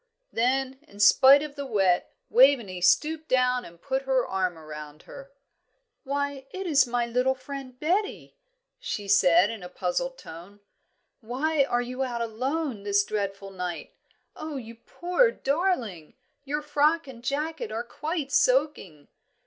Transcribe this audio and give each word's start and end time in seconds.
Then, 0.33 0.79
in 0.87 0.99
spite 0.99 1.43
of 1.43 1.53
the 1.53 1.65
wet, 1.67 2.11
Waveney 2.27 2.81
stooped 2.81 3.27
down 3.27 3.63
and 3.63 3.79
put 3.79 4.01
her 4.01 4.25
arm 4.25 4.57
round 4.57 5.03
her. 5.03 5.31
"Why, 6.03 6.47
it 6.49 6.65
is 6.65 6.87
my 6.87 7.05
little 7.05 7.35
friend, 7.35 7.79
Betty," 7.79 8.35
she 8.79 9.07
said, 9.07 9.51
in 9.51 9.61
a 9.61 9.69
puzzled 9.69 10.17
tone. 10.17 10.59
"Why 11.19 11.65
are 11.65 11.83
you 11.83 12.01
out 12.03 12.19
alone 12.21 12.81
this 12.81 13.03
dreadful 13.03 13.51
night? 13.51 13.93
Oh, 14.35 14.55
you 14.55 14.73
poor 14.73 15.29
darling, 15.29 16.15
your 16.45 16.63
frock 16.63 17.05
and 17.07 17.23
jacket 17.23 17.71
are 17.71 17.83
quite 17.83 18.31
soaking. 18.31 19.07